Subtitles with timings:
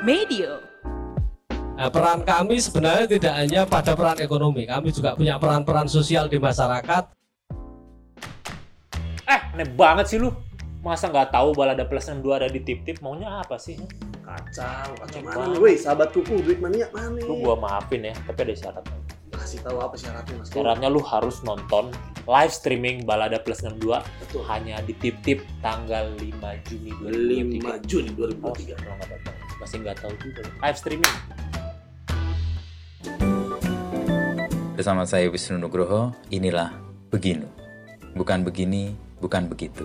[0.00, 0.64] Medio.
[1.76, 6.40] Nah, peran kami sebenarnya tidak hanya pada peran ekonomi, kami juga punya peran-peran sosial di
[6.40, 7.04] masyarakat.
[9.28, 10.32] Eh, aneh banget sih lu.
[10.80, 13.04] Masa nggak tahu balada plus 62 ada di tip-tip?
[13.04, 13.76] Maunya apa sih?
[14.24, 17.24] Kacau, kacau mana woi, sahabatku, uh, duit mania mana nih?
[17.28, 18.96] Lu gua maafin ya, tapi ada syaratnya.
[19.36, 20.48] Kasih tahu apa syaratnya, Mas.
[20.48, 21.92] Syaratnya lu harus nonton
[22.24, 24.40] live streaming balada plus 62 Betul.
[24.48, 27.88] hanya di tip-tip tanggal 5 Juni 5 2023.
[27.88, 28.80] Juni Oh, 2023.
[28.80, 29.49] kalau nggak tahu.
[29.60, 30.42] Masih nggak tahu juga.
[30.64, 31.16] Live streaming.
[34.74, 36.72] Bersama saya Wisnu Nugroho, inilah
[37.12, 37.44] Beginu.
[38.16, 39.84] Bukan begini, bukan begitu.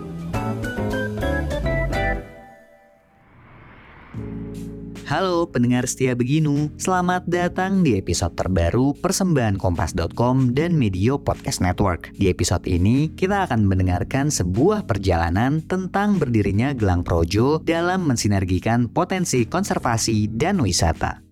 [5.06, 12.10] Halo pendengar setia Beginu, selamat datang di episode terbaru persembahan Kompas.com dan Medio Podcast Network.
[12.18, 19.46] Di episode ini, kita akan mendengarkan sebuah perjalanan tentang berdirinya Gelang Projo dalam mensinergikan potensi
[19.46, 21.22] konservasi dan wisata.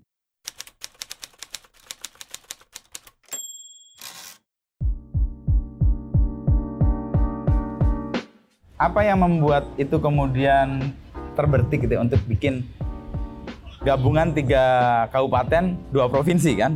[8.75, 10.93] apa yang membuat itu kemudian
[11.33, 12.69] terbertik gitu ya untuk bikin
[13.85, 14.65] gabungan tiga
[15.09, 16.73] kabupaten dua provinsi kan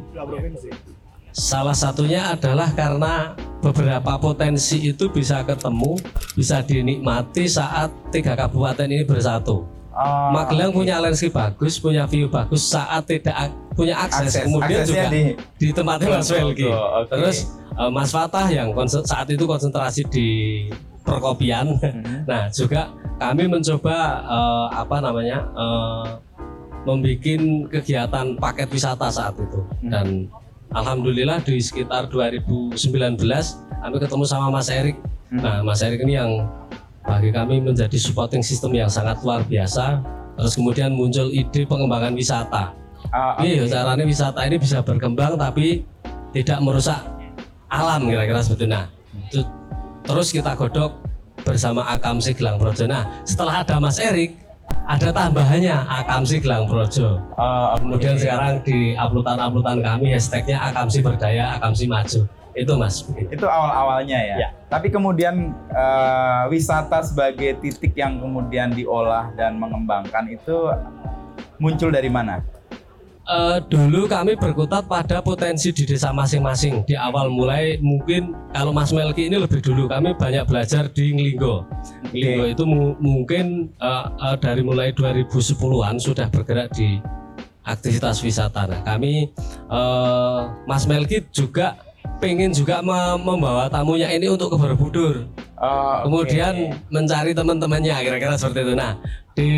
[1.31, 5.95] Salah satunya adalah karena beberapa potensi itu bisa ketemu,
[6.35, 9.63] bisa dinikmati saat tiga kabupaten ini bersatu.
[9.93, 14.79] Oh, Magelang punya landscape bagus, punya view bagus saat tidak ak- punya akses, akses kemudian
[14.79, 15.23] aksesnya juga di
[15.57, 16.69] di tempatnya Mas betul, oke.
[17.09, 17.37] Terus
[17.73, 20.29] eh, Mas Fatah yang konsen- saat itu konsentrasi di
[21.03, 21.79] perkopian.
[21.79, 22.27] Mhm.
[22.27, 25.39] Nah, juga kami mencoba eh, apa namanya?
[25.55, 26.07] eh,
[26.89, 27.21] membuat
[27.71, 29.91] kegiatan paket wisata saat itu Hmm.
[29.91, 30.07] dan
[30.71, 33.21] alhamdulillah di sekitar 2019
[33.79, 34.97] kami ketemu sama Mas Erik.
[35.29, 35.39] Hmm.
[35.39, 36.49] Nah, Mas Erik ini yang
[37.05, 40.01] bagi kami menjadi supporting system yang sangat luar biasa.
[40.35, 42.73] Terus kemudian muncul ide pengembangan wisata.
[43.09, 43.71] Ah, Iya, oke.
[43.71, 45.87] caranya wisata ini bisa berkembang tapi
[46.31, 46.99] tidak merusak
[47.67, 48.71] alam kira-kira seperti itu.
[48.71, 48.85] Nah,
[49.25, 49.41] itu
[50.03, 50.93] terus kita godok
[51.41, 52.85] bersama Akamsi Gelang Projo.
[52.85, 54.37] Nah, setelah ada Mas Erik,
[54.89, 57.21] ada tambahannya Akamsi Gelang Projo.
[57.37, 57.85] Oh, oke.
[57.85, 62.25] Kemudian sekarang di uploadan-uploadan kami hashtagnya Akamsi Berdaya, Akamsi Maju.
[62.59, 63.07] Itu Mas.
[63.15, 64.37] itu awal-awalnya ya.
[64.43, 64.49] Ya.
[64.67, 70.73] Tapi kemudian eh, wisata sebagai titik yang kemudian diolah dan mengembangkan itu
[71.63, 72.43] muncul dari mana?
[73.29, 78.89] Eh, dulu kami berkutat pada potensi di desa masing-masing di awal mulai mungkin kalau Mas
[78.89, 81.61] Melki ini lebih dulu kami banyak belajar di Nglinggo.
[82.09, 87.05] Nglinggo itu mu- mungkin eh, eh, dari mulai 2010-an sudah bergerak di
[87.69, 88.65] aktivitas wisata.
[88.65, 89.29] Nah, kami
[89.69, 91.77] eh, Mas Melki juga
[92.25, 95.29] pengen juga me- membawa tamunya ini untuk ke Borobudur.
[95.61, 96.01] Oh.
[96.09, 98.73] Kemudian mencari teman-temannya kira-kira seperti itu.
[98.73, 98.97] Nah,
[99.37, 99.51] di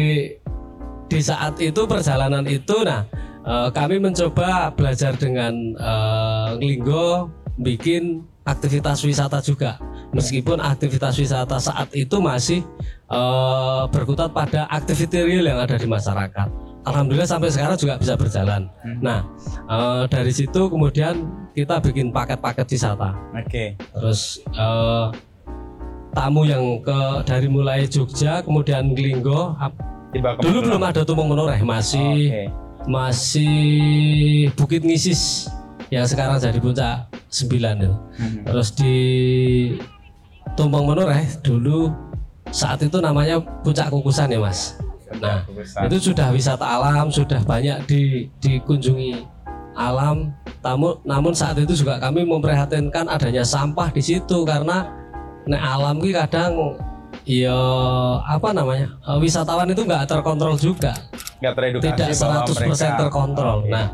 [1.06, 3.06] di saat itu perjalanan itu nah
[3.44, 7.30] eh, kami mencoba belajar dengan eh, Linggo
[7.60, 9.76] bikin aktivitas wisata juga.
[10.10, 12.66] Meskipun aktivitas wisata saat itu masih
[13.10, 16.48] eh, berkutat pada activity real yang ada di masyarakat.
[16.80, 18.72] Alhamdulillah sampai sekarang juga bisa berjalan.
[18.80, 18.98] Hmm.
[19.04, 19.20] Nah,
[19.68, 23.74] eh, dari situ kemudian kita bikin paket-paket wisata Oke.
[23.76, 25.06] terus eh,
[26.14, 29.54] tamu yang ke dari mulai Jogja kemudian Glinggo
[30.10, 32.44] ke dulu belum ada Tumong Menoreh masih Oke.
[32.88, 35.52] Masih Bukit Ngisis
[35.90, 37.96] yang sekarang jadi puncak 9 itu.
[38.20, 38.42] Mhm.
[38.46, 38.96] terus di
[40.54, 41.90] Tumpeng Menoreh dulu
[42.50, 44.78] saat itu namanya puncak kukusan ya mas.
[45.18, 45.42] Nah,
[45.90, 49.26] itu sudah wisata alam sudah banyak di, dikunjungi
[49.74, 50.30] alam.
[50.60, 54.86] Tamu namun saat itu juga kami memprihatinkan adanya sampah di situ karena
[55.48, 56.76] nek alam ini kadang
[57.22, 57.56] ya
[58.24, 60.96] apa namanya eh, wisatawan itu nggak terkontrol juga
[61.40, 63.58] nggak teredukasi tidak bahwa 100% mereka- terkontrol.
[63.64, 63.72] Oke.
[63.72, 63.86] Nah,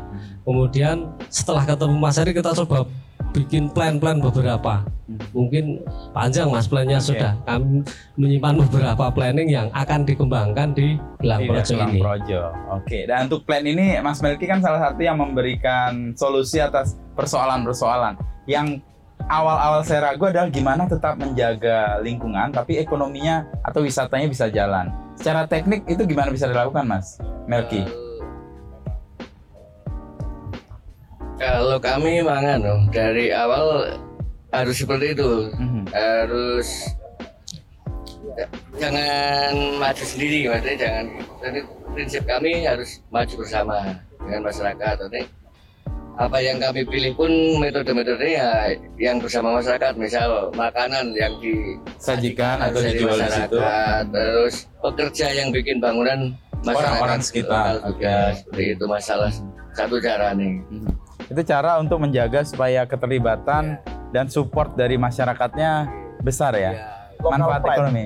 [0.43, 0.95] kemudian
[1.27, 2.83] setelah ketemu Mas Heri kita coba
[3.31, 4.83] bikin plan-plan beberapa.
[5.31, 5.79] Mungkin
[6.11, 7.15] panjang Mas plannya Oke.
[7.15, 7.39] sudah.
[7.47, 7.87] Kami
[8.19, 11.99] menyimpan beberapa planning yang akan dikembangkan di Gelang Iya, Projo ini.
[12.03, 12.41] Projo.
[12.75, 18.19] Oke, dan untuk plan ini Mas Melki kan salah satu yang memberikan solusi atas persoalan-persoalan
[18.43, 18.83] yang
[19.27, 24.87] awal-awal saya ragu adalah gimana tetap menjaga lingkungan tapi ekonominya atau wisatanya bisa jalan.
[25.19, 27.19] Secara teknik itu gimana bisa dilakukan, Mas
[27.49, 27.83] Melki?
[31.37, 33.93] Kalau kami mangan dong dari awal
[34.49, 35.83] harus seperti itu Mhm.
[35.93, 36.69] harus
[38.77, 41.05] jangan maju sendiri maksudnya jangan
[41.41, 41.59] jadi
[41.93, 45.21] prinsip kami harus maju bersama dengan masyarakat Jadi,
[46.17, 47.29] apa yang kami pilih pun
[47.61, 53.57] metode-metodenya yang bersama masyarakat misal makanan yang di Sajikan atau dari dijual di situ.
[53.61, 56.33] masyarakat terus pekerja yang bikin bangunan
[56.65, 59.29] Orang-orang masyarakat sekitar, juga seperti itu masalah
[59.77, 60.57] satu cara nih.
[61.29, 63.77] Itu cara untuk menjaga supaya keterlibatan
[64.09, 65.85] dan support dari masyarakatnya
[66.25, 66.73] besar ya.
[67.21, 67.77] Local Manfaat pride.
[67.77, 68.05] ekonomi.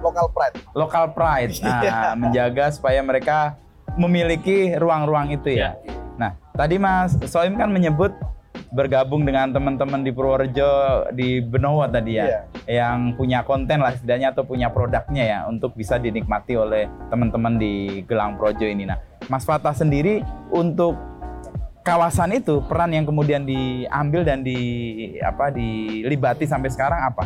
[0.00, 0.56] Local pride.
[0.72, 1.52] Local pride.
[1.62, 3.60] Nah, menjaga supaya mereka
[4.00, 5.76] memiliki ruang-ruang itu ya.
[5.76, 6.01] Nah,
[6.52, 8.12] tadi Mas Soim kan menyebut
[8.72, 14.48] bergabung dengan teman-teman di Purworejo di Benowo tadi ya, yang punya konten lah setidaknya atau
[14.48, 18.88] punya produknya ya untuk bisa dinikmati oleh teman-teman di Gelang Projo ini.
[18.88, 18.96] Nah,
[19.28, 20.96] Mas Fatah sendiri untuk
[21.84, 24.56] kawasan itu peran yang kemudian diambil dan di
[25.20, 27.24] apa dilibati sampai sekarang apa?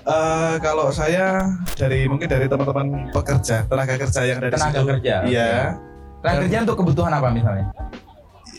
[0.00, 1.44] Eh, kalau saya
[1.78, 4.88] dari mungkin dari teman-teman pekerja tenaga kerja yang ada di Tenaga situ.
[4.90, 5.50] kerja, Iya.
[6.20, 7.66] Tenaga kerja untuk kebutuhan apa misalnya?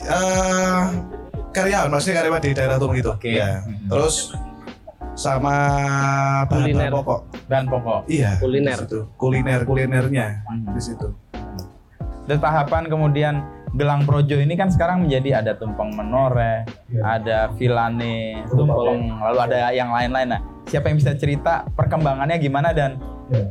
[0.02, 0.82] Eh,
[1.54, 3.10] karyawan, maksudnya karyawan di daerah Tung itu.
[3.14, 3.38] Oke.
[3.38, 3.62] Iya.
[3.62, 3.88] Mhm.
[3.88, 4.34] Terus
[5.14, 5.56] sama
[6.50, 6.90] bahan Kuliner.
[6.90, 7.20] pokok.
[7.46, 8.02] Dan pokok.
[8.10, 8.32] Iya.
[8.42, 8.78] Kuliner.
[8.82, 9.00] di situ.
[9.14, 10.74] Kuliner kulinernya Mhm.
[10.74, 11.08] di situ.
[12.26, 13.36] Dan tahapan kemudian
[13.72, 16.68] Gelang Projo ini kan sekarang menjadi ada tumpeng menoreh,
[17.00, 20.28] ada vilane, tumpeng, lalu ada yang lain-lain.
[20.28, 23.00] Nah, siapa yang bisa cerita perkembangannya gimana dan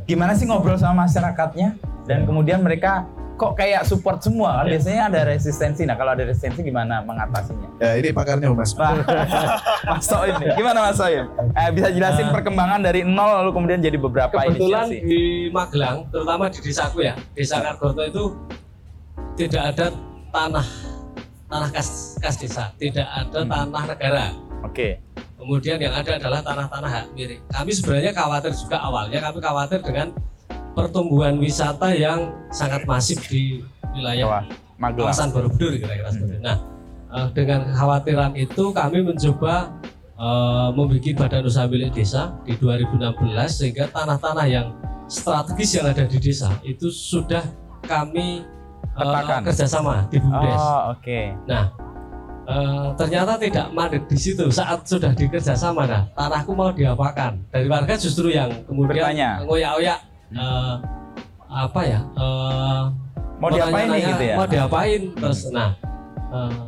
[0.05, 1.73] gimana sih ngobrol sama masyarakatnya
[2.05, 3.09] dan kemudian mereka
[3.41, 5.81] kok kayak support semua kan biasanya ada resistensi.
[5.81, 7.81] Nah, kalau ada resistensi gimana mengatasinya?
[7.81, 8.77] Ya ini pakarnya Mas.
[9.89, 11.25] Mas Soim nih, gimana Mas Soim?
[11.57, 15.01] Eh, bisa jelasin perkembangan dari nol lalu kemudian jadi beberapa Kebetulan inisiasi.
[15.01, 18.23] di Magelang, terutama di desaku ya, desa Kargoto itu
[19.33, 19.85] tidak ada
[20.29, 20.67] tanah
[21.49, 21.89] tanah kas,
[22.21, 23.49] kas desa, tidak ada Hmm.
[23.49, 24.25] tanah negara.
[24.61, 25.01] Oke.
[25.35, 27.41] Kemudian yang ada adalah tanah-tanah hak milik.
[27.49, 30.13] Kami sebenarnya khawatir juga awalnya kami khawatir dengan
[30.71, 34.43] pertumbuhan wisata yang sangat masif di wilayah
[34.79, 36.43] kawasan Borobudur kira-kira seperti itu.
[36.43, 36.57] Nah,
[37.11, 39.69] eh, dengan kekhawatiran itu kami mencoba
[40.15, 43.17] eh, membuat badan usaha milik desa di 2016
[43.51, 44.67] sehingga tanah-tanah yang
[45.11, 47.43] strategis yang ada di desa itu sudah
[47.83, 48.47] kami
[48.95, 49.41] Petakan.
[49.43, 50.61] kerjasama di BUMDes.
[50.63, 51.19] Oh, oke.
[51.47, 51.63] Nah,
[52.47, 55.83] eh, ternyata tidak mandek di situ saat sudah dikerjasama.
[55.83, 57.43] Nah, tanahku mau diapakan?
[57.51, 59.43] Dari warga justru yang kemudian Bertanya.
[60.35, 60.75] Eh,
[61.51, 62.01] apa ya?
[62.15, 62.83] eh,
[63.41, 64.35] Mau diapain nih gitu ya?
[64.37, 65.75] Mau diapain terus nah
[66.31, 66.65] eh,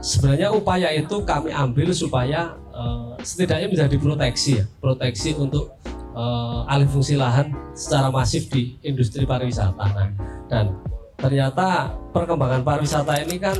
[0.00, 5.76] sebenarnya upaya itu kami ambil supaya eh, setidaknya menjadi proteksi ya, proteksi untuk
[6.16, 9.84] eh, alih fungsi lahan secara masif di industri pariwisata.
[9.92, 10.08] Nah,
[10.50, 10.74] dan
[11.20, 13.56] ternyata perkembangan pariwisata ini kan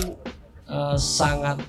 [0.69, 1.61] eh, sangat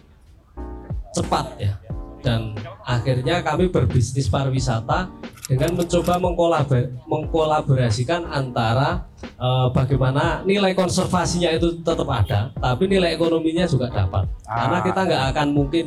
[1.12, 1.76] cepat ya.
[2.22, 5.10] Dan akhirnya kami berbisnis pariwisata
[5.46, 13.66] dengan mencoba mengkolabor- mengkolaborasikan antara eh, bagaimana nilai konservasinya itu tetap ada, tapi nilai ekonominya
[13.66, 14.26] juga dapat.
[14.44, 14.84] Karena Ah.
[14.84, 15.86] kita nggak akan mungkin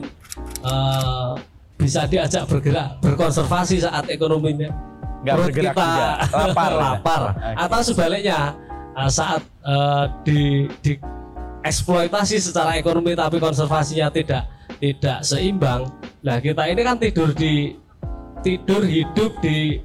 [0.60, 1.32] eh,
[1.74, 4.70] bisa diajak bergerak berkonservasi saat ekonominya
[5.22, 6.10] Nggak bergerak kita juga.
[6.46, 6.72] Lapar.
[6.74, 7.22] lapar.
[7.32, 7.50] Oke.
[7.58, 8.38] Atau sebaliknya
[8.92, 10.40] eh, saat eh, di
[10.80, 10.92] di
[11.62, 14.44] eksploitasi secara ekonomi tapi konservasinya tidak
[14.84, 15.88] tidak seimbang.
[16.20, 17.72] Nah kita ini kan tidur di
[18.44, 19.80] tidur hidup di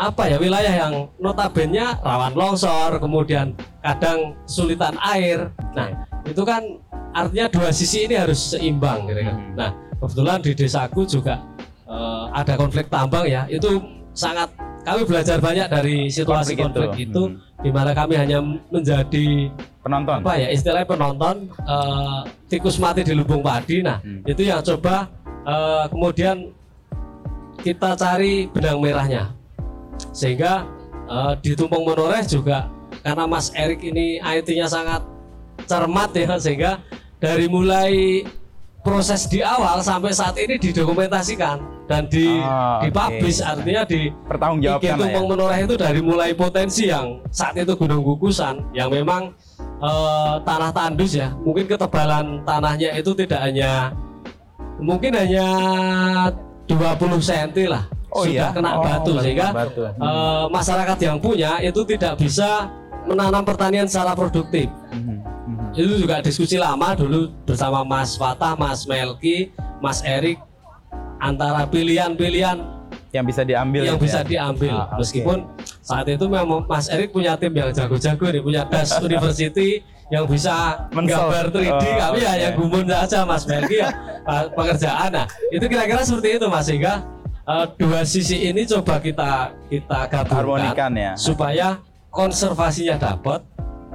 [0.00, 3.52] apa ya wilayah yang notabene rawan longsor, kemudian
[3.84, 5.52] kadang kesulitan air.
[5.76, 6.64] Nah itu kan
[7.12, 9.36] artinya dua sisi ini harus seimbang gitu kan.
[9.36, 9.52] Hmm.
[9.60, 9.70] Nah
[10.00, 11.44] kebetulan di desaku juga
[11.84, 13.84] eh, ada konflik tambang ya itu
[14.16, 14.48] sangat
[14.80, 17.10] kami belajar banyak dari situasi Konflik konflik, itu.
[17.10, 17.36] itu, Hmm.
[17.60, 18.38] di mana kami hanya
[18.70, 20.16] menjadi Penonton.
[20.20, 24.24] apa ya istilahnya penonton eh, tikus mati di lubung padi nah Hmm.
[24.24, 25.08] itu yang coba
[25.42, 26.36] eh, kemudian
[27.60, 29.32] kita cari benang merahnya
[30.10, 30.64] sehingga
[31.06, 32.68] eh, di Tumpeng Menoreh juga
[33.00, 35.04] karena Mas Erik ini IT-nya sangat
[35.64, 36.80] cermat ya sehingga
[37.16, 38.24] dari mulai
[38.80, 42.86] proses di awal sampai saat ini didokumentasikan dan di oke.
[42.86, 45.20] dipublish artinya di Pertanggung IG jawabkan lah ya.
[45.20, 49.34] Menoreh itu dari mulai potensi yang saat itu gunung gugusan yang memang
[49.82, 53.92] eh, tanah tandus ya mungkin ketebalan tanahnya itu tidak hanya
[54.80, 55.46] mungkin hanya
[56.66, 58.50] 20 cm lah Oh sudah iya.
[58.50, 59.80] kena Oh, batu sehingga batu.
[59.86, 62.66] eh, masyarakat yang punya itu tidak bisa
[63.06, 65.22] menanam pertanian secara produktif mhm.
[65.72, 70.38] Itu juga diskusi lama dulu bersama Mas Fatah, Mas Melki, Mas Erik
[71.16, 72.58] antara pilihan-pilihan
[73.10, 74.26] Yang bisa diambil yang gitu bisa ya.
[74.26, 75.38] diambil Ah, meskipun
[75.80, 80.86] saat itu memang Mas Erik punya tim yang jago-jago nih punya Das University yang bisa
[80.90, 82.26] menggambar 3D Oh, kami oke.
[82.28, 83.90] hanya gumun saja Mas Melki ya
[84.56, 87.02] pekerjaan nah itu kira-kira seperti itu Mas sehingga
[87.44, 89.30] uh, dua sisi ini coba kita
[89.66, 91.12] kita gabungkan Harmonikan ya.
[91.14, 91.78] supaya
[92.10, 93.42] konservasinya dapat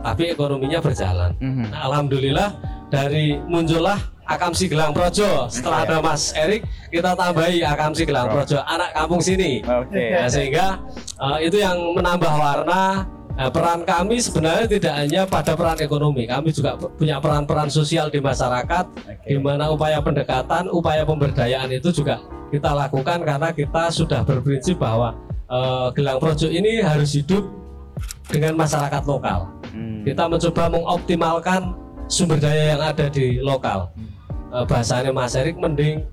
[0.06, 1.74] tapi ekonominya berjalan Mhm.
[1.74, 2.50] Nah, Alhamdulillah
[2.94, 5.46] dari muncullah Akamsi Gelang Projo.
[5.54, 9.62] Setelah ada Mas Erik, kita tambahi Akamsi Gelang Projo, anak kampung sini.
[9.62, 10.18] Oke.
[10.18, 10.82] Nah, sehingga
[11.22, 16.56] uh, itu yang menambah warna Nah, peran kami sebenarnya tidak hanya pada peran ekonomi, kami
[16.56, 18.88] juga punya peran-peran sosial di masyarakat,
[19.28, 25.20] di mana upaya pendekatan, upaya pemberdayaan itu juga kita lakukan karena kita sudah berprinsip bahwa
[25.52, 27.44] eh, Gelang Projo ini harus hidup
[28.32, 29.52] dengan masyarakat lokal.
[29.75, 30.01] Hmm.
[30.01, 31.62] Kita mencoba mengoptimalkan
[32.08, 33.91] sumber daya yang ada di lokal.
[34.50, 36.08] Eh, bahasanya Mas Erik mending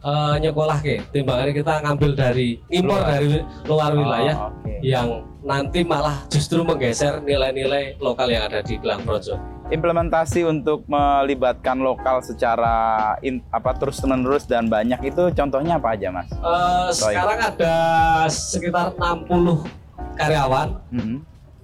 [0.00, 4.72] eh, nyekolah ke, timbangannya kita ngambil dari impor dari luar wilayah Oh, oke.
[4.80, 5.08] yang
[5.40, 9.36] nanti malah justru menggeser nilai-nilai lokal yang ada di Gelang Projo.
[9.68, 12.74] implementasi untuk melibatkan lokal secara
[13.20, 16.26] in- apa terus menerus dan banyak itu contohnya apa aja mas?
[16.28, 17.74] Eh, sekarang ada
[18.26, 19.62] sekitar 60
[20.16, 21.16] karyawan Mhm.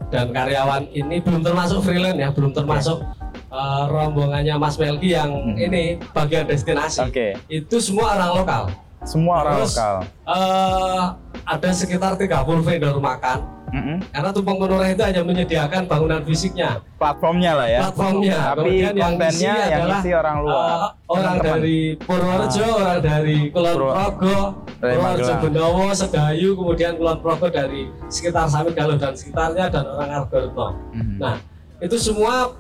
[0.07, 3.03] Dan karyawan ini belum termasuk freelance ya, belum termasuk
[3.47, 5.57] eh, rombongannya Mas Melki yang Hmm.
[5.57, 7.05] ini bagian destinasi.
[7.05, 8.63] Oke, Itu semua orang lokal.
[9.03, 9.97] semua orang Terus, lokal.
[10.27, 11.05] eh,
[11.47, 13.39] ada sekitar 30 vendor makan
[13.69, 14.11] Mhm.
[14.11, 17.81] karena Tumpeng Menoreh itu hanya menyediakan bangunan fisiknya, Platformnya lah ya.
[17.83, 18.39] platformnya.
[18.47, 20.59] Tapi Kemudian yang kontennya isi yang adalah isi orang luar.
[20.59, 21.47] eh, orang Teman-teman.
[21.57, 24.39] dari Purworejo, orang dari Kulon Progo,
[24.77, 25.41] Dari Purworejo Magelang.
[25.41, 30.77] Bendowo, Sedayu, kemudian Kulon Progo dari sekitar Samit Galuh dan sekitarnya dan orang Argorno.
[30.93, 31.17] Mhm.
[31.17, 31.37] Nah,
[31.81, 32.53] itu semua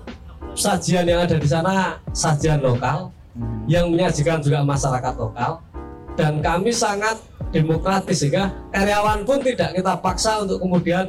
[0.56, 3.68] sajian yang ada di sana sajian lokal Mhm.
[3.68, 5.60] yang menyajikan juga masyarakat lokal
[6.16, 7.20] dan kami sangat
[7.52, 11.04] demokratis sehingga karyawan pun tidak kita paksa untuk kemudian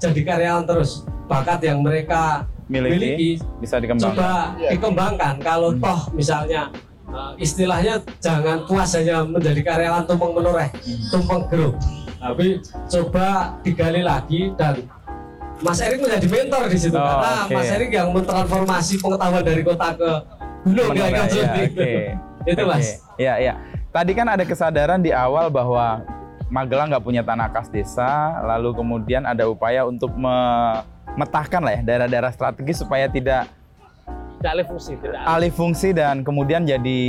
[0.00, 3.30] jadi karyawan terus bakat yang mereka miliki, miliki
[3.60, 4.16] bisa dikembangkan.
[4.16, 4.32] coba
[4.72, 6.72] dikembangkan kalau toh misalnya
[7.10, 10.68] uh, istilahnya jangan puas hanya menjadi karyawan tumpeng menoreh
[11.10, 11.74] tumpeng grup
[12.16, 12.58] tapi
[12.90, 14.82] coba digali lagi dan
[15.56, 17.54] Mas Erik menjadi mentor di situ Oh, karena oke.
[17.56, 20.10] Mas Erik yang mentransformasi pengetahuan dari kota ke
[20.68, 21.80] gunung Menoreh, kira-kira ya, seperti itu.
[22.52, 22.64] Oke.
[22.68, 22.86] Mas
[23.16, 23.52] Iya, iya.
[23.88, 26.04] Tadi kan ada kesadaran di awal bahwa
[26.46, 32.30] Magelang nggak punya tanah kas desa, lalu kemudian ada upaya untuk memetakan lah ya daerah-daerah
[32.30, 33.50] strategis supaya tidak
[34.36, 35.28] Tidak alih fungsi, tidak alih.
[35.32, 37.00] alih fungsi dan kemudian jadi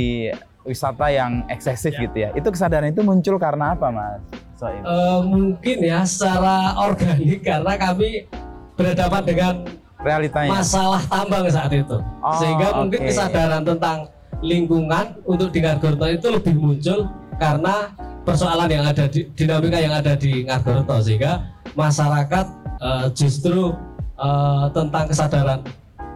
[0.62, 2.30] wisata yang eksesif gitu ya.
[2.32, 4.20] Itu kesadaran itu muncul karena apa, Mas?
[4.54, 4.80] Soim?
[4.80, 8.26] Eh, mungkin ya secara organik karena kami
[8.74, 9.54] berhadapan dengan
[9.98, 10.50] Realitanya.
[10.52, 13.08] masalah tambang saat itu Oh, sehingga mungkin oke.
[13.08, 14.06] kesadaran tentang
[14.38, 17.90] lingkungan untuk di Ngargoretno itu lebih muncul karena
[18.22, 21.42] persoalan yang ada di dinamika yang ada di Ngargoretno sehingga
[21.74, 22.46] masyarakat
[22.78, 23.74] eh, justru
[24.14, 25.58] eh, tentang kesadaran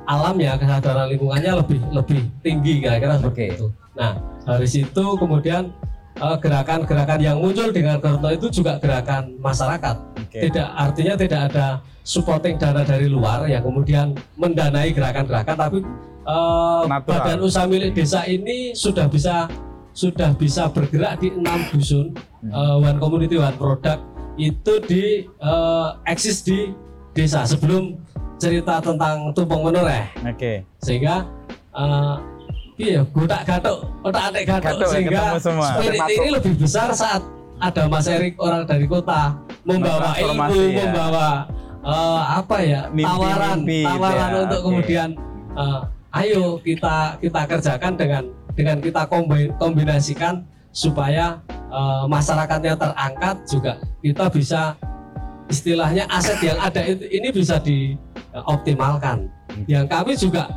[0.07, 3.55] alamnya kesadaran lingkungannya lebih lebih tinggi kira-kira seperti Oke.
[3.55, 3.67] itu.
[3.95, 5.71] Nah dari situ kemudian
[6.19, 10.39] eh, gerakan-gerakan yang muncul di Ngargoretno itu juga gerakan masyarakat Oke.
[10.49, 11.67] tidak artinya tidak ada
[12.03, 15.79] supporting dana dari luar yang kemudian mendanai gerakan-gerakan tapi
[16.23, 17.03] Natural.
[17.03, 19.51] badan usaha milik desa ini sudah bisa
[19.93, 22.15] sudah bisa bergerak di enam dusun
[22.47, 24.03] eh, one community one product
[24.41, 26.73] itu di eh, eksis di
[27.13, 28.01] desa sebelum
[28.43, 30.67] cerita tentang tumpeng menoreh Oke.
[30.83, 31.23] sehingga
[31.73, 32.15] eh
[32.77, 35.67] iya godak gatuk otak atik gatuk Gatuk ya, sehingga semua.
[35.71, 36.19] spirit Termasuk.
[36.19, 37.23] ini lebih besar saat
[37.63, 40.91] ada Mas Erik orang dari kota membawa ilmu ya.
[40.91, 41.29] membawa
[41.87, 44.67] eh, apa ya Mimpi-mimpi tawaran gitu tawaran ya, untuk oke.
[44.67, 45.09] kemudian
[45.55, 45.81] eh,
[46.13, 48.23] ayo kita kita kerjakan dengan
[48.53, 50.43] dengan kita kombi- kombinasikan
[50.75, 51.39] supaya
[51.71, 53.73] eh, masyarakatnya terangkat juga
[54.03, 54.75] kita bisa
[55.53, 59.29] istilahnya aset yang ada itu ini bisa dioptimalkan.
[59.69, 60.49] Yang kami juga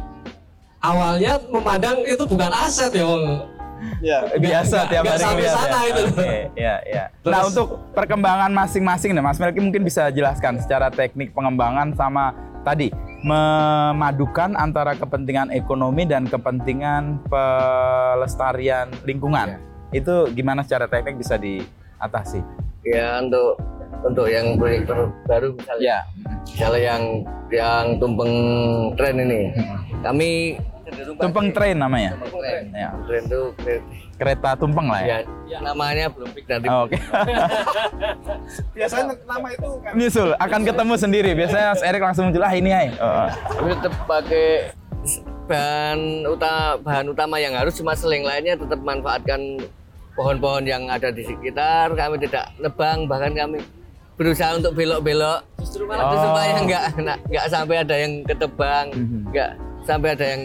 [0.79, 3.51] awalnya memandang itu bukan aset ya, Wong.
[3.99, 4.23] Ya.
[4.39, 5.89] biasa nggak- tiap hari sampai sana ya.
[5.91, 6.03] itu.
[6.07, 7.03] Oke, ya, ya.
[7.21, 12.31] Terus- nah, untuk perkembangan masing-masing nih, Mas Melki mungkin bisa jelaskan secara teknik pengembangan sama
[12.63, 12.89] tadi
[13.21, 19.59] memadukan antara kepentingan ekonomi dan kepentingan pelestarian lingkungan.
[19.91, 22.41] Itu gimana secara teknik bisa diatasi?
[22.85, 23.59] Ya untuk
[24.01, 25.99] untuk yang proyek terbaru misalnya, Ya.
[26.43, 27.03] misalnya yang
[27.47, 28.33] yang tumpeng
[28.95, 29.41] tren ini,
[30.01, 30.29] kami
[30.83, 32.11] cenderung Tumpeng train namanya.
[32.13, 32.63] tumpeng tren.
[32.71, 32.89] Ya.
[33.05, 35.17] Tren itu kereta- Kereta tumpeng lah ya.
[35.45, 36.67] ya, namanya belum fix nanti.
[36.67, 36.95] Oh, Oke.
[38.75, 41.31] Biasanya nama itu kan Nyusul akan ketemu sendiri.
[41.33, 42.87] Biasanya Mas Erik langsung muncul ah ini ay.
[42.95, 44.47] Oh, Kami tetap pakai
[45.45, 49.61] bahan utama bahan utama yang harus cuma seling lainnya tetap manfaatkan
[50.15, 53.61] pohon-pohon yang ada di sekitar kami tidak nebang bahkan kami
[54.15, 56.23] berusaha untuk belok-belok justru malah Oh.
[56.23, 59.19] supaya nggak nggak nggak sampai ada yang ketebang Mhm.
[59.29, 59.51] nggak
[59.83, 60.41] sampai ada yang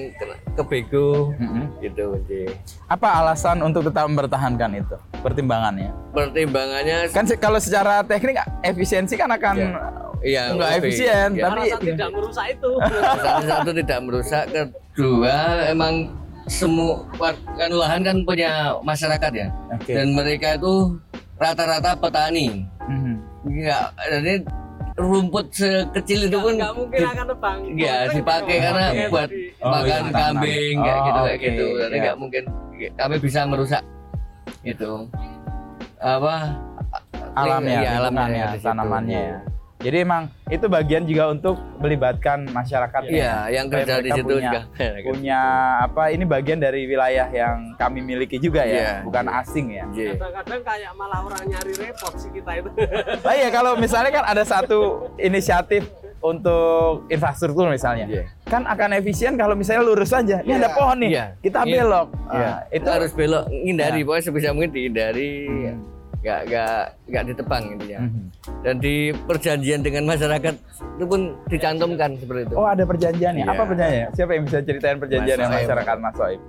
[0.52, 1.62] kebego Mhm.
[1.80, 2.40] gitu Ci.
[2.86, 4.96] Apa alasan untuk tetap mempertahankan itu?
[5.16, 5.90] Pertimbangannya.
[6.10, 9.54] pertimbangannya Kan se- kalau secara teknik efisiensi kan akan
[10.20, 10.80] iya nggak lebih.
[10.82, 12.70] efisien, Ya, tapi tidak merusak itu.
[13.24, 14.44] satu satu tidak merusak
[14.90, 15.36] kedua
[15.66, 16.10] emang
[16.44, 19.94] semua warga lahan kan punya masyarakat ya Oke.
[19.94, 20.98] dan mereka itu
[21.36, 23.29] rata-rata petani Mhm.
[23.46, 24.34] Enggak jadi
[25.00, 29.30] rumput sekecil itu pun nggak mungkin akan nebang ya dipakai karena buat
[29.60, 31.64] Oh, makan iya, kambing kayak Oh, gitu kayak oke, gitu.
[31.76, 32.02] jadi iya.
[32.04, 32.42] nggak mungkin
[32.96, 33.82] kami bisa merusak
[34.64, 34.90] itu
[36.00, 36.34] apa?
[37.36, 39.38] Alamnya, Iya, alamnya tanamannya ya.
[39.80, 43.10] Jadi emang itu bagian juga untuk melibatkan masyarakat ya.
[43.10, 44.60] Iya, yang Supaya kerja di situ punya- juga.
[45.08, 45.40] punya
[45.80, 49.40] apa ini bagian dari wilayah yang kami miliki juga ya, Iya, bukan iya.
[49.40, 49.84] asing ya.
[49.90, 50.12] Iya.
[50.14, 52.68] kadang-kadang kayak malah orang nyari repot sih kita itu
[53.18, 54.78] Lah ya kalau misalnya kan ada satu
[55.16, 55.88] inisiatif
[56.20, 58.24] untuk infrastruktur misalnya, Iya.
[58.44, 60.44] kan akan efisien kalau misalnya lurus aja.
[60.44, 60.60] Ini Iya.
[60.60, 61.24] ada pohon nih, Iya.
[61.40, 61.72] kita Iya.
[61.74, 62.08] belok.
[62.28, 62.44] Iya.
[62.44, 63.56] Ah, itu itu harus belok Ya.
[63.64, 65.80] ngindari pokoknya sebisa mungkin dihindari Hmm.
[66.20, 68.22] Nggak nggak nggak ditebang intinya Mhm.
[68.60, 70.52] dan di perjanjian dengan masyarakat
[70.94, 73.40] itu pun dicantumkan seperti itu Oh ada perjanjian ya?
[73.42, 73.50] Iya.
[73.50, 74.08] Apa perjanjian?
[74.12, 76.40] Siapa yang bisa ceritain perjanjian Mas masyarakat Mas Soib?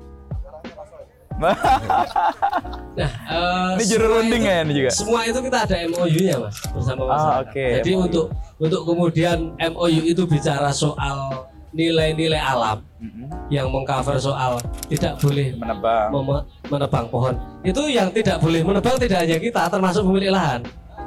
[1.41, 1.55] nah
[3.31, 4.89] eh, Ini juru runding ya ini juga?
[4.91, 8.03] semua itu kita ada MOU-nya mas bersama Ah, masyarakat oke, jadi MOU.
[8.03, 8.25] untuk
[8.59, 13.49] untuk kemudian MOU itu bicara soal nilai-nilai alam Mhm.
[13.49, 16.09] yang mengcover soal tidak boleh Menebang.
[16.69, 20.61] menebang pohon itu yang tidak boleh menebang tidak hanya kita termasuk pemilik lahan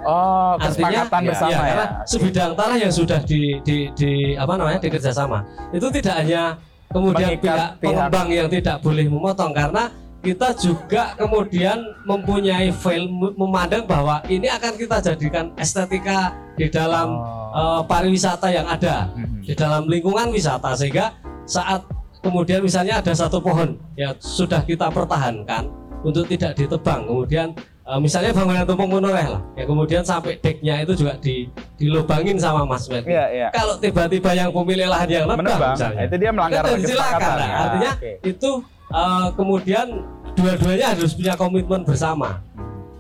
[0.05, 1.65] Oh, artinya ya, bersama ya, ya.
[1.65, 5.41] karena sebidang tanah yang sudah di, di, di apa namanya dikerjasama
[5.73, 7.81] itu tidak hanya kemudian Mengikat pihak pihak.
[7.81, 9.89] pengembang yang tidak boleh memotong karena
[10.25, 17.13] kita juga kemudian mempunyai file mem- memandang bahwa ini akan kita jadikan estetika di dalam
[17.13, 17.53] Oh.
[17.53, 19.45] eh, pariwisata yang ada Mhm.
[19.45, 21.13] di dalam lingkungan wisata sehingga
[21.45, 21.85] saat
[22.19, 25.69] kemudian misalnya ada satu pohon yang sudah kita pertahankan
[26.01, 27.53] untuk tidak ditebang kemudian
[27.85, 32.65] eh, misalnya bangunan tumpeng monoreh lah ya kemudian sampai decknya itu juga di dilubangin sama
[32.65, 33.49] Mas Melki Iya, iya.
[33.51, 35.77] kalau tiba-tiba yang pemilik lahan yang nebang Menebang.
[35.77, 37.37] misalnya Itu dia melanggar kan silakan kesepakatan.
[37.37, 38.13] Nah, Ah, artinya oke.
[38.25, 38.51] itu
[38.89, 39.87] eh, kemudian
[40.35, 42.43] dua-duanya harus punya komitmen bersama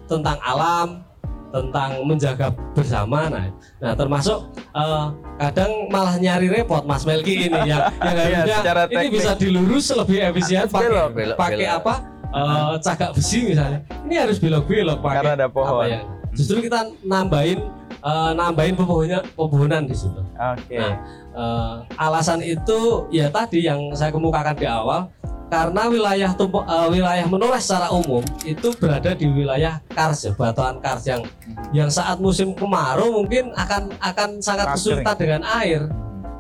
[0.04, 1.02] tentang alam
[1.48, 3.46] tentang menjaga bersama nah,
[3.78, 5.06] nah termasuk eh,
[5.38, 9.12] kadang malah nyari repot Mas Melki ini yang yang Iya, harusnya secara ini teknik.
[9.14, 10.90] bisa dilurus lebih efisien pakai
[11.34, 11.94] pakai apa
[12.28, 15.78] eh, cagak besi misalnya ini harus belok-belok pakai Karena ada pohon.
[15.78, 16.00] apa ya.
[16.34, 17.62] justru kita nambahin
[18.02, 20.74] eh, nambahin pepohonan pepohonan di situ Oke.
[20.74, 20.94] Nah,
[21.32, 25.06] eh, alasan itu ya tadi yang saya kemukakan di awal
[25.52, 30.80] karena wilayah tumpu, eh, wilayah Menores secara umum itu berada di wilayah kars ya, batuan
[30.80, 31.22] kars yang
[31.70, 35.82] yang saat musim kemarau mungkin akan akan sangat Sangat kesulitan dengan air.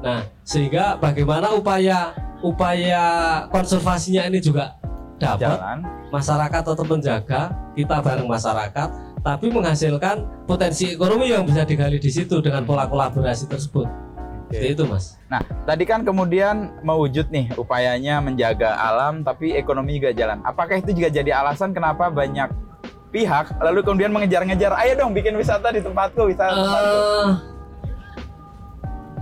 [0.04, 2.12] Nah, sehingga bagaimana upaya
[2.44, 3.04] upaya
[3.48, 4.76] konservasinya ini juga
[5.16, 5.78] dapat Jalan.
[6.12, 8.88] masyarakat tetap menjaga kita bareng masyarakat
[9.24, 13.88] tapi menghasilkan potensi ekonomi yang bisa digali di situ dengan pola kolaborasi tersebut.
[14.54, 15.18] Seperti itu, Mas.
[15.26, 20.38] Nah, tadi kan kemudian mewujud nih upayanya menjaga alam tapi ekonomi juga jalan.
[20.46, 22.54] Apakah itu juga jadi alasan kenapa banyak
[23.10, 26.98] pihak lalu kemudian mengejar-ngejar, ayo dong bikin wisata di tempatku, wisata di tempatku.
[26.98, 27.30] Eh,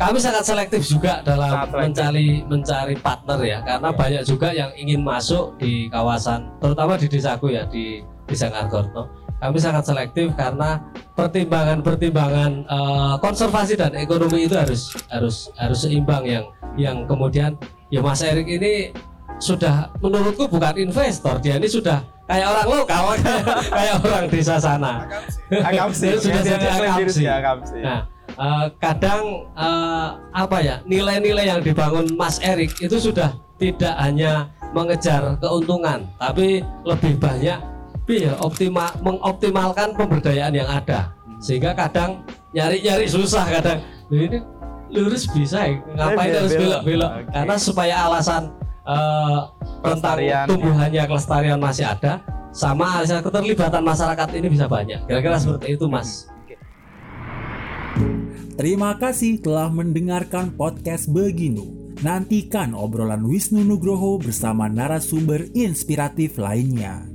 [0.00, 1.84] kami sangat selektif juga dalam Sangat selektif.
[1.92, 7.52] mencari mencari partner ya, karena banyak juga yang ingin masuk di kawasan, terutama di desaku
[7.52, 9.21] ya di Desa Ngargono.
[9.42, 10.78] Kami sangat selektif karena
[11.18, 16.44] pertimbangan-pertimbangan eh, konservasi dan ekonomi itu harus harus harus seimbang yang
[16.78, 17.58] yang kemudian
[17.90, 18.94] ya Mas Erik ini
[19.42, 23.04] sudah menurutku bukan investor dia ini sudah kayak orang lokal
[23.76, 25.10] kayak orang desa sana.
[25.50, 27.22] Akamsi, sudah jadi akamsi.
[27.82, 28.06] Nah,
[28.38, 35.36] eh, kadang eh, apa ya nilai-nilai yang dibangun Mas Erik itu sudah tidak hanya mengejar
[35.38, 37.71] keuntungan, tapi lebih banyak
[38.16, 41.12] ya, optima, mengoptimalkan pemberdayaan yang ada.
[41.42, 42.22] Sehingga kadang
[42.52, 43.80] nyari-nyari susah kadang.
[44.12, 44.38] "Loh, Ini
[44.92, 47.12] lurus bisa ya, ngapain biar harus belok." belok-belok?
[47.12, 47.30] Oke.
[47.32, 48.42] Karena supaya alasan
[48.82, 49.40] eh,
[49.82, 52.18] tentang Pelestarian, tumbuhannya kelestarian masih ada,
[52.50, 55.00] sama alasan keterlibatan masyarakat ini bisa banyak.
[55.06, 56.26] Kira-kira seperti itu, Mas.
[58.52, 61.94] Terima kasih telah mendengarkan podcast Beginu.
[62.02, 67.11] Nantikan obrolan Wisnu Nugroho bersama narasumber inspiratif lainnya.